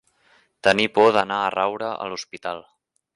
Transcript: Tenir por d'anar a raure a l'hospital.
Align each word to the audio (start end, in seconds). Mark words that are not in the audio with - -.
Tenir 0.67 0.87
por 0.95 1.13
d'anar 1.17 1.37
a 1.41 1.51
raure 1.57 1.91
a 2.07 2.09
l'hospital. 2.13 2.65